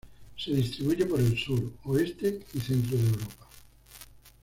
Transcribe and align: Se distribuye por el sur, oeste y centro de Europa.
Se 0.35 0.51
distribuye 0.51 1.05
por 1.05 1.19
el 1.19 1.37
sur, 1.37 1.73
oeste 1.83 2.41
y 2.55 2.59
centro 2.59 2.97
de 2.97 3.03
Europa. 3.05 3.47